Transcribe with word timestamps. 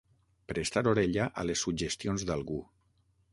Prestar 0.51 0.81
orella 0.91 1.27
a 1.41 1.43
les 1.49 1.65
suggestions 1.67 2.25
d'algú. 2.31 2.59